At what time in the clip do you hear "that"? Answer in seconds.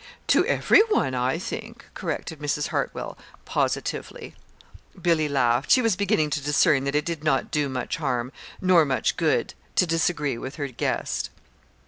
6.85-6.95